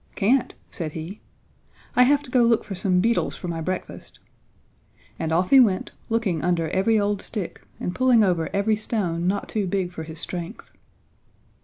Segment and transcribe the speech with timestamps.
[0.15, 1.21] "Can't," said he.
[1.95, 4.17] "I have to go look for some beetles for my breakfast,"
[5.19, 9.47] and off he went looking under every old stick and pulling over every stone not
[9.47, 10.71] too big for his strength.